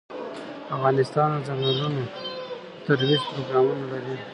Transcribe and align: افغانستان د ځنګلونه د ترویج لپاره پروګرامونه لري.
افغانستان 0.75 1.29
د 1.33 1.37
ځنګلونه 1.47 2.01
د 2.07 2.09
ترویج 2.85 3.21
لپاره 3.25 3.35
پروګرامونه 3.35 3.85
لري. 3.91 4.15